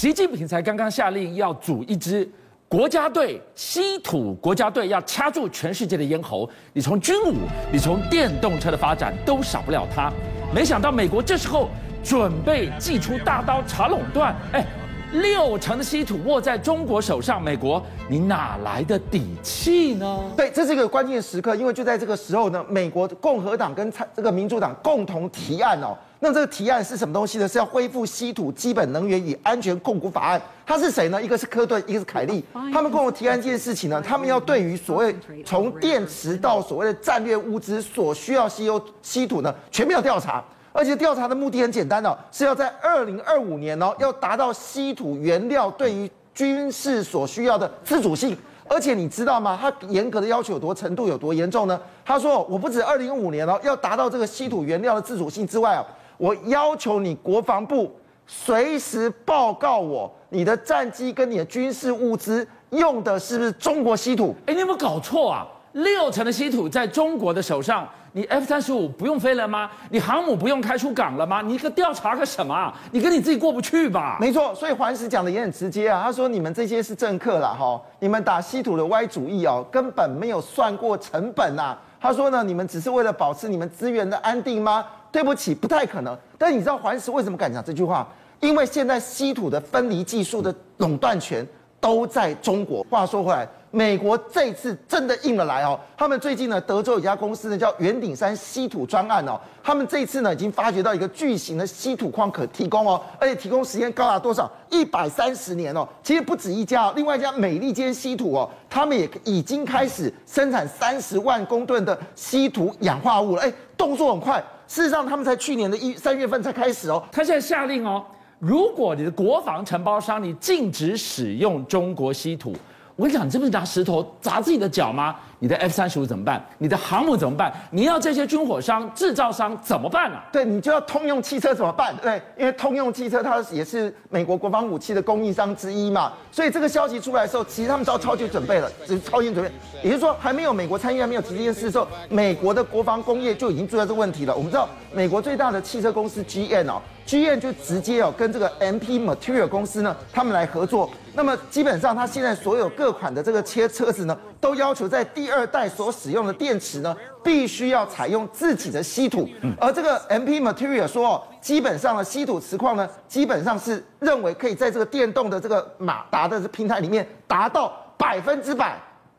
[0.00, 2.26] 习近平才刚刚下令要组一支
[2.66, 6.48] 国家队，稀土国家队要掐住全世界的咽喉。
[6.72, 7.34] 你从军武，
[7.70, 10.10] 你从电动车的发展都少不了它。
[10.54, 11.68] 没想到美国这时候
[12.02, 14.64] 准备祭出大刀查垄断，哎。
[15.12, 20.20] 六成的稀土握在中国手上，美国你哪来的底气呢？
[20.36, 25.96] 对，这是一个关键时刻，因为就在这个时候呢，美国共和党跟这个民主党共同提案哦。
[26.20, 27.48] 那这个提案是什么东西呢？
[27.48, 30.40] 是要恢复稀土基本能源与安全控股法案。
[30.64, 31.20] 他是谁呢？
[31.20, 32.44] 一个是科顿，一个是凯利。
[32.72, 40.44] 他们共同提案这件事情呢，他们要对于所谓从电池到所谓的战略物资所需要稀有稀土呢，全面调查。
[40.72, 48.36] 而且调查的目的很简单哦，是要在二零二五年哦，要达到稀土原料对于军事所需要的自主性。
[48.68, 49.58] 而且你知道吗？
[49.60, 51.80] 他严格的要求有多程度有多严重呢？
[52.04, 55.84] 他说，我不止二零二五年哦，要达到这个稀土原料的自主性之外啊，
[56.16, 57.92] 我要求你国防部
[58.28, 64.36] 随时报告我你的战机跟你的军事物资用的是不是中国稀土？
[64.46, 65.44] 哎，你有没有搞错啊？
[65.72, 67.88] 六成的稀土在中国的手上。
[68.12, 69.70] 你 F 三十五不用飞了吗？
[69.88, 71.40] 你航母不用开出港了吗？
[71.42, 72.74] 你个调查个什么？
[72.90, 74.18] 你跟你自己过不去吧？
[74.20, 76.02] 没错，所以环石讲的也很直接啊。
[76.02, 81.78] 他说你们这些是政客啦，哈，你们打稀土的歪主意哦，根本没有算过成本呐。
[82.00, 84.84] 他说呢，你们只是为了保持你们资源的安定吗？
[85.12, 86.18] 对不起，不太可能。
[86.36, 88.04] 但你知道环石为什么敢讲这句话？
[88.40, 91.46] 因为现在稀土的分离技术的垄断权
[91.78, 92.84] 都在中国。
[92.90, 93.46] 话说回来。
[93.72, 104.50] 美国这次真的硬了来哦，他们最近呢，德州有一家公司呢叫圆顶山稀土专案哦，他们这次呢已经发掘到一个巨型的稀土矿可提供哦，而且提供时间高达多少？
[104.70, 105.86] 一百三十年哦。
[106.02, 114.42] 其实不止一家哦，另外一家美利坚稀土哦，他们也已经开始生产三十万公吨的稀土氧化物了，哎，动作很快。
[114.66, 118.04] 事实上，他们才去年的一三月份才开始哦，他现在下令哦，
[118.40, 122.52] 如果你的国防承包商你禁止使用中国稀土。
[123.00, 125.16] 我跟你讲，你这不是拿石头砸自己的脚吗？
[125.40, 126.40] 你的 F 三十五怎么办？
[126.58, 127.52] 你的航母怎么办？
[127.70, 130.22] 你要这些军火商、制造商怎么办啊？
[130.30, 131.94] 对，你就要通用汽车怎么办？
[132.02, 136.12] 对，因为通用汽车它也是美国国防武器的供应商之一嘛。
[136.30, 139.50] 所以这个消息出来的时候，其实他们都超前准备了，只是超前准备。
[139.82, 144.36] 也就是说，还没有美国参与，还没有提这件事的时候，美国的国防工业就已经注意到这个问题了。
[144.36, 150.90] 我们知道，美国最大的汽车公司 GM 哦，GM 就直接哦跟这个 MP Material 公司呢，他们来合作。
[151.14, 159.28] 那么基本上，它现在所有各款的这个车车子呢，都要求在第二代所使用的电池呢，必须要采用自己的稀土。
[159.58, 168.76] 而这个 MP Material 说，基本上的稀土磁矿呢，基本上是认为可以在这个电动的这个马达的平台里面达到百分之百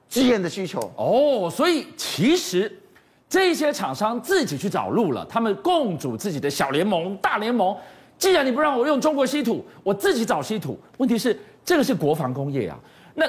[0.09, 0.79] GM 的需求。
[0.97, 2.71] 哦，所以其实
[3.29, 7.75] 这些厂商自己去找路了，他们共组自己的小联盟、大联盟。
[8.17, 10.77] 既然你不让我用中国稀土，我自己找稀土。
[10.97, 11.39] 问题是。
[11.63, 12.75] 这个是国防工业啊，
[13.13, 13.23] 那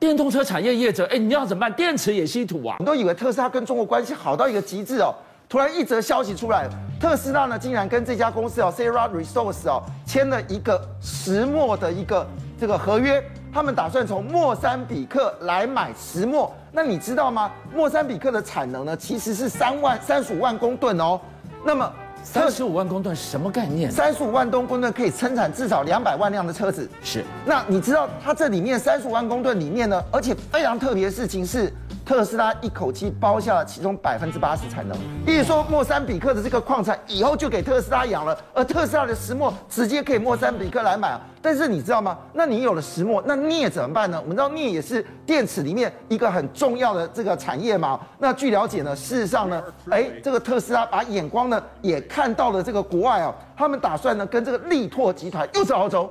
[0.00, 1.72] 电动车产业业者，哎，你要怎么办？
[1.72, 2.76] 电池也稀土啊？
[2.78, 5.12] 你都以为特斯拉跟中国关系好到一个极致哦，
[5.48, 6.68] 突然一则消息出来，
[7.00, 12.24] 特斯拉呢竟然跟这家公司哦，Sierra Resource 哦，签了一个石墨的一个
[12.60, 13.20] 这个合约，
[13.52, 16.54] 他们打算从莫桑比克来买石墨。
[16.70, 17.50] 那你知道吗？
[17.74, 21.20] 莫桑比克的产能呢其实是三万三十五万公吨哦，
[21.64, 21.92] 那么。
[22.22, 23.90] 三十五万公吨是什么概念？
[23.90, 26.88] 三十五万吨公吨可以生产至少两百万辆的车子。
[27.02, 27.24] 是。
[27.44, 30.02] 那你知道它这里面三十五万公吨里面呢？
[30.12, 31.72] 而且非常特别的事情是，
[32.08, 34.96] 特斯拉一口气包下了其中百分之八十产能。
[35.26, 41.20] 意思说，莫桑比克的这个矿产以后就给特斯拉养了，而特斯拉的石墨直接可以莫桑比克来买。
[41.42, 42.16] 但是你知道吗？
[42.32, 44.18] 那你有了石墨，那镍怎么办呢？
[44.22, 48.00] 我们知道镍也是电池里面一个很重要的这个产业嘛。
[48.18, 56.10] 那据了解呢，事实上呢，哎，这个特斯拉把眼光呢也看到了这个国外啊，他们打算呢跟这个力拓集团又是澳洲，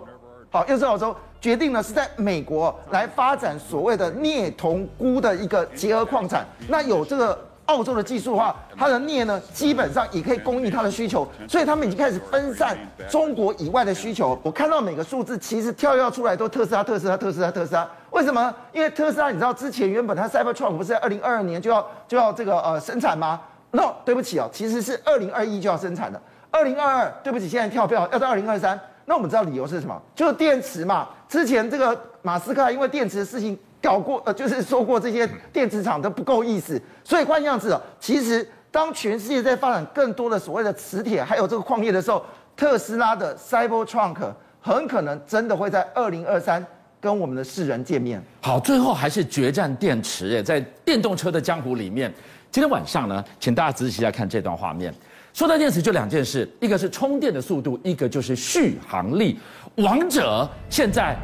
[0.49, 6.45] 好，又是澳洲，决定呢是在美国来发展所谓的镍铜钴的一个结合矿产。
[6.67, 7.37] 那有这个。
[7.67, 12.77] 澳洲的技术的话，它的镍呢，基本上也可以供应它的需求，所以他们已经开始分散
[13.09, 14.39] 中国以外的需求。
[14.41, 17.85] 我看到每个数字其实跳跃出来都特斯拉、特斯拉、特斯拉、特斯拉。
[18.11, 18.55] 为什么？
[18.71, 23.41] 因为特斯拉，你知道之前原本它 Cybertruck 不是在二零二二年就要就要这个呃生产吗
[23.71, 26.21] ？No，对不起哦，其实是二零二一就要生产的。
[26.49, 28.79] 二零二二，对不起，现在跳票要到二零二三。
[29.09, 29.99] 那我们知道理由是什么？
[30.13, 31.07] 就是电池嘛。
[31.27, 33.57] 之前这个马斯克因为电池的事情。
[33.79, 42.25] 搞过呃，就是说过这些电池厂都不够意思，所以换样子哦，其实当全世界在发展更多的所谓的磁铁还有这个矿业的时候，
[42.55, 46.65] 特斯拉的 Cybertruck 很可能真的会在二零二三
[46.99, 48.21] 跟我们的世人见面。
[48.41, 52.11] 好，最后还是决战电池，在电动车的江湖里面，
[52.49, 54.91] 今天晚上呢，请大家仔细来看这段画面。
[55.37, 59.37] 说到电池，就两件事，一个是充电的速度，一个就是续航力。
[59.75, 61.15] 王者现在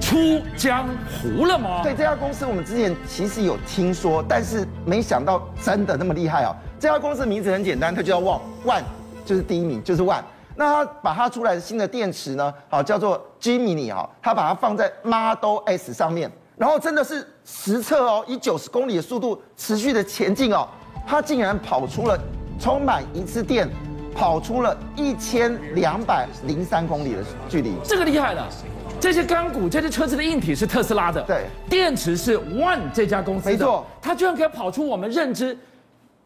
[0.00, 1.82] 出江湖了吗？
[1.82, 6.56] 对，这家公司，我们之前其实有听说，但是没想到真的那么厉害哦。
[6.78, 8.82] 这家公司名字很简单，它就叫万万，
[9.26, 10.24] 就是第一名，就是万。
[10.56, 20.66] 那它把它出来的新的电池呢，好叫做 Gmini 啊，它把它放在 Model S 上面，然后真的是实测哦，以九十公里的速度持续的前进哦，
[21.06, 22.18] 它竟然跑出了
[22.60, 23.66] 充满一次电，
[24.14, 28.46] 跑出了一千两百零三公里的距离，这个厉害了。
[29.00, 35.56] 这些钢骨，这些车子的硬体是特斯拉的，对，电池是 One 这家公司的，没错，它居然可以跑出我们认知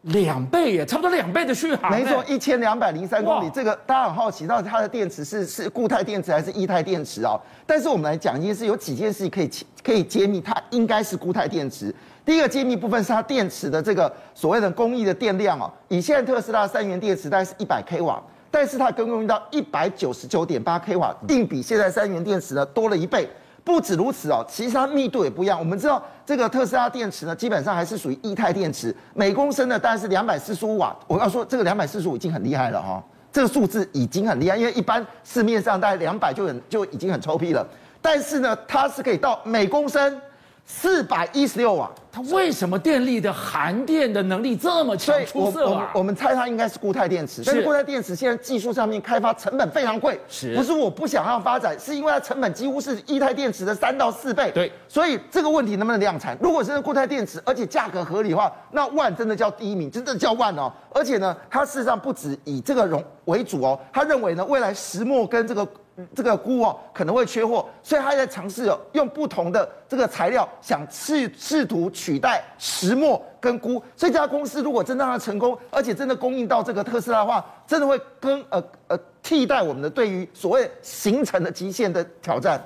[0.05, 7.39] 两倍耶，差不多两倍的续航，没错，一千两百零三公里，这个大家很好奇，到底它的电池是是固态电池还是液态电池哦？
[7.65, 9.49] 但是我们来讲一件事，有几件事可以
[9.83, 11.93] 可以揭秘，它应该是固态电池。
[12.23, 18.21] 第一个揭秘部分是它电池的这个所谓的工艺的电量哦，以现在特斯拉三元电池大概是一百 k 瓦。
[18.51, 23.27] 但是它更用到一百九十九点八 k 瓦，定比现在三元电池呢多了一倍。
[23.65, 25.59] 不止如此哦，其实它密度也不一样。
[25.59, 30.95] 我们知道这个特斯拉电池呢，基本上还是属于液态电池，每公升呢大概是两百四十五瓦。
[31.07, 33.03] 我要说这个两百四十五已经很厉害了哈，
[33.33, 37.67] 这个数字已经很厉害，因为一般市面上大概两百就很就已经很臭屁了。
[38.01, 40.21] 但是呢，它是可以到每公升。
[40.67, 45.15] 四百一十六瓦，它为什么电力的含电的能力这么强？
[45.27, 45.91] 出色啊！
[45.93, 54.51] 我们猜它应该是固态电池，但是固态电池现在技术上面开发成本非常贵，是，不是我不想要发展，是因为它成本几乎是液态电池的三到四倍。
[54.55, 56.35] 对，所以这个问题能不能量产？
[56.41, 60.73] 如果真的固态电池，而且价格合理的话，那万真的叫第一名，真的叫万哦！
[60.91, 65.67] 而且呢，它事实上不止以这个容为主哦，他认为呢，未来石墨跟这个。
[66.13, 73.81] 这个钴哦可能会缺货，所以他在尝试哦用不同的这个材料，想试试图取代石墨跟钴。
[73.95, 82.61] 所以这家公司如果真的让它成功，而且真的供应到这个特斯拉的话，真的会跟呃呃替代我们的对于所谓形成的极限的挑战。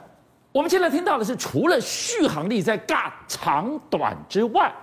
[0.51, 4.73] 我们现在听到的是，除了续航力在尬长短之外，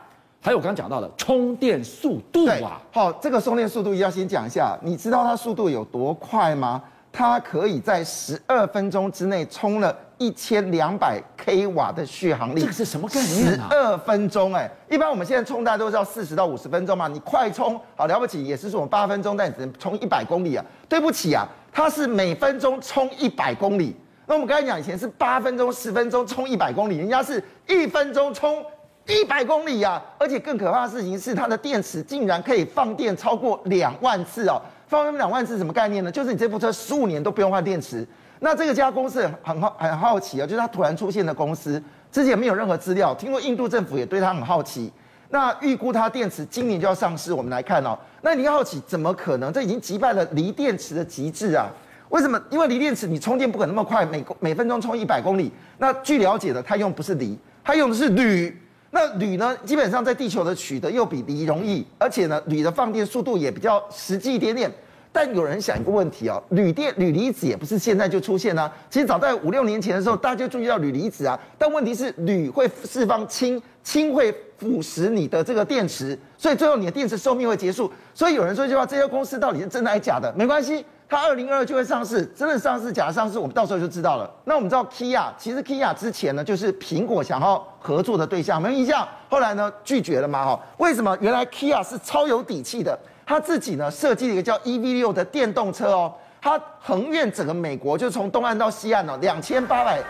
[0.41, 2.81] 还有我刚刚讲到的充电速度啊。
[2.93, 6.81] 好，这个充电速度要先讲一下，你知道它速度有多快吗？
[7.19, 13.55] 它可以在十二分钟之内充了一千两百 k 瓦的续航力，这个是什么概念？
[13.55, 20.63] 十二分钟哎，一般我们现在充大家都是要四十到五十分钟嘛，你快充好了不起，也是说我们八分钟，但你只能充一百公里啊。
[20.91, 23.97] 对不起啊，它是每分钟充一百公里。
[24.27, 28.63] 那我们刚才讲以前是八分钟、十分钟充一百公里，人家是一分钟充
[29.09, 34.61] 一百公里啊，而且更可怕的事情是，它的电池竟然可以放电超过两万次哦。
[34.89, 36.11] 放两万次什么概念呢？
[36.11, 38.07] 就是你这部车十五年都不用换电池。
[38.41, 41.83] 那这个家公司很好很好奇啊，就是它突然出现的公司，
[42.13, 43.15] 之前没有任何资料。
[43.15, 44.93] 听说印度政府也对它很好奇。
[45.31, 47.99] 那预估它电池今年就要上市，我们来看哦。
[48.23, 49.53] 那你好奇怎么可能？
[49.53, 51.69] 这已经击败了锂电池的极致啊！
[52.11, 52.41] 为什么？
[52.51, 55.51] 因为锂电池你充电不可能那么快，每每分钟充一百公里。
[55.79, 58.57] 那据了解的，它用不是锂，它用的是铝。
[58.91, 64.71] 那铝呢，基本上在地球的取得又比锂容易，而且呢，铝的放电速度也比较实际一点点。
[65.13, 68.71] 但有人想一个问题哦，铝电、铝离子也不是现在就出现啊。
[68.91, 71.39] 其实早在五六年前的时候，大家就注意到铝离子啊。
[71.57, 77.91] 但问题是，铝会释放氢，氢会腐蚀你的这个电池，所以最后你的电池寿命会结束。
[78.13, 80.31] 所以有人说一句话：这家公司到底是真的还是假的？
[80.37, 80.85] 没关系。
[81.09, 84.29] 它二零二二就会上市，真的上市假的上市，我们到时候就知道了。
[84.45, 89.07] 那我们知道 Kia，其实 Kia 之前呢就是苹果想要合作的对象，没有印象。
[89.29, 90.45] 后来呢拒绝了嘛？
[90.45, 91.17] 哈，为什么？
[91.21, 100.03] 原来 Kia 是超有底气的，他自己呢设计了一个叫 EV 六的电动车哦，它横越整个美国，就从东岸到西岸哦，两千八百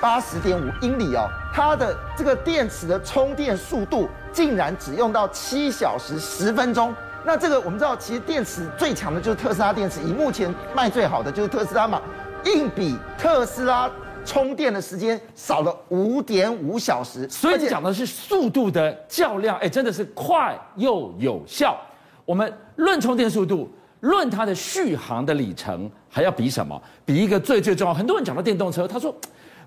[0.00, 6.92] 八十点五英里哦，它的这个电池的充电速度竟然只用到七小时十分钟。
[7.24, 12.00] 那这个我们知道，其实电池最强的就是特斯拉电池，以目前卖最好的就是特斯拉嘛，
[12.44, 13.90] 硬比特斯拉
[14.24, 17.28] 充电的时间少了五点五小时。
[17.28, 21.78] 所以讲的是速度的较量，哎，真的是快又有效。
[22.24, 26.80] 我们论充电速度，论它的续航的里程，还要比什么？
[27.04, 27.92] 比一个最最重要。
[27.92, 29.14] 很多人讲到电动车，他说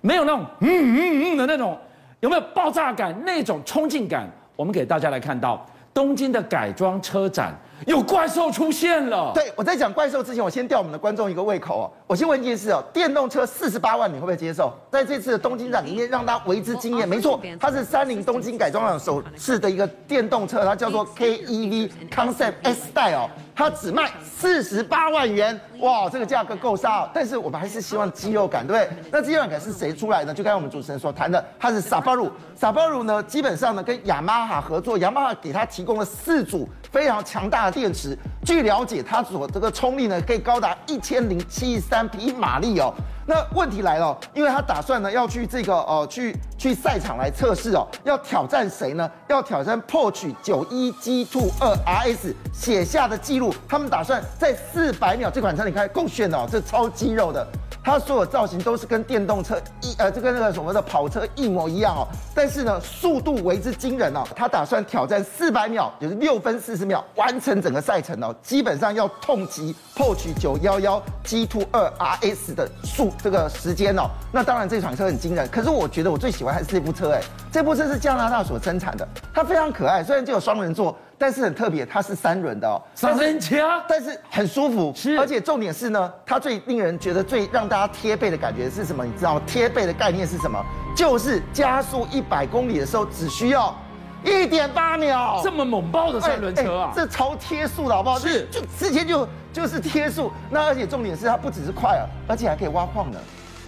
[0.01, 1.77] 没有那种嗯嗯嗯的那种，
[2.19, 3.15] 有没有爆炸感？
[3.23, 4.27] 那种冲劲感？
[4.55, 5.63] 我们给大家来看到。
[5.93, 9.31] 东京的改装车展有怪兽出现了。
[9.33, 11.91] 对，我在讲怪兽之前，我先吊我们的观众一个胃口哦。
[12.07, 14.73] 我先问一件事哦，电动车四十八万，你会不会接受？
[14.91, 17.07] 在这次的东京展里面，让大家为之惊艳。
[17.07, 23.29] 没错，它是三菱东京改装厂首次的一个电动车，它叫做 KEV Concept S Style 哦。
[23.55, 27.09] 它只卖四十八万元，哇，这个价格够杀哦！
[27.13, 28.97] 但是我们还是希望肌肉感，对不对？
[29.11, 30.33] 那肌肉感是谁出来的？
[30.33, 38.15] 就刚才我们主持人所谈的，它是 Subaru，Subaru 呢，基本上呢跟雅马哈合作，雅马哈给它提供了四组非常强大的电池。
[38.45, 42.93] 据了解，它所这个冲力呢，可以高达一千零七十三匹马力哦。
[43.25, 49.09] 那问题来了，因为他打算呢要去这个呃去去赛场来测试哦，要挑战谁呢？
[49.29, 51.73] 要挑战 Porsche 九一 G2 二
[52.03, 53.55] RS 写下的记录。
[53.67, 57.47] 他们打算在四百秒，这款车你看够炫哦，这超肌肉的。
[57.83, 62.07] 它所有造型都是跟电动车一呃，就跟那个什么的跑车一模一样哦。
[62.33, 64.23] 但是呢，速度为之惊人哦。
[64.35, 68.33] 他打算挑战四百秒，也就是六分四十秒完成整个赛程哦。
[68.41, 70.87] 基本上要痛击 Porsche 九一一
[71.25, 74.09] G2 二 RS 的速这个时间哦。
[74.31, 77.21] 那当然这款车很惊人，可是我觉得我最喜欢还是这部车哎。
[77.51, 80.95] 这部车是加拿大所生产的，它非常可爱，虽然只有双人座。
[81.23, 89.05] 但是很特别，它是三轮的哦，三轮车，但是很舒服，是，而且重点是呢，它最令人觉得最让大家贴背的感觉是什么？
[89.05, 89.41] 你知道吗？
[89.47, 90.61] 贴背的概念是什么？
[90.93, 93.73] 就是加速一百公里的时候只需要
[94.21, 98.19] 一点八秒，这么猛爆的三轮车啊，欸欸、这超贴速的好不好？
[98.19, 103.17] 是，就直接就就是贴速，那而且重点是它不只是快啊，而且还可以挖矿的。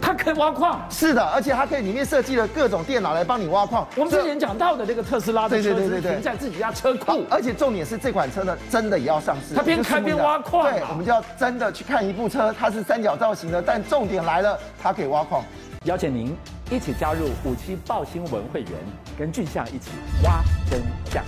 [0.02, 3.88] 它可以挖矿，是的，而且它可以里面设计了各种电脑来帮你挖矿。
[3.96, 9.56] 我们之前讲到的那个特斯拉的车子停在自己家车库，而且重点是这款车呢，真的也要上市。
[9.56, 15.44] 它边开边挖矿，对，我们就要真的去看一部车，它是三角造型的，但重点来了，它可以挖矿。
[15.86, 16.36] 邀请您
[16.72, 18.72] 一起加入五七报新闻会员，
[19.18, 19.92] 跟俊相一起
[20.24, 21.24] 挖真相。